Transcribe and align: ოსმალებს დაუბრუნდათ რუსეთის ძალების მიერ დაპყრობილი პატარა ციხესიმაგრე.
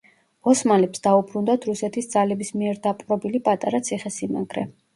ოსმალებს 0.51 1.03
დაუბრუნდათ 1.07 1.67
რუსეთის 1.71 2.09
ძალების 2.15 2.51
მიერ 2.63 2.81
დაპყრობილი 2.89 3.45
პატარა 3.51 3.87
ციხესიმაგრე. 3.93 4.69